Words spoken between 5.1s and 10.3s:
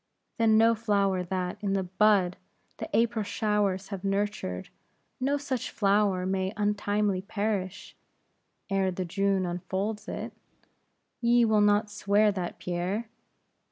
no such flower may untimely perish, ere the June unfolds